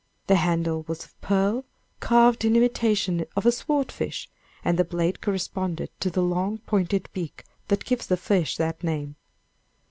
The 0.25 0.37
handle 0.37 0.81
was 0.87 1.03
of 1.03 1.21
pearl, 1.21 1.63
carved 1.99 2.43
in 2.43 2.55
imitation 2.55 3.23
of 3.35 3.43
the 3.43 3.51
sword 3.51 3.91
fish, 3.91 4.27
and 4.65 4.79
the 4.79 4.83
blade 4.83 5.21
corresponded 5.21 5.91
to 5.99 6.09
the 6.09 6.23
long 6.23 6.57
pointed 6.57 7.07
beak 7.13 7.43
that 7.67 7.85
gives 7.85 8.07
the 8.07 8.17
fish 8.17 8.57
that 8.57 8.83
name. 8.83 9.15